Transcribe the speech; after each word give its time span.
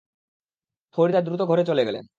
ফরিদা 0.95 1.21
দ্রুত 1.21 1.41
ঘরে 1.41 1.63
চলে 1.65 1.83
গেলেন। 1.85 2.05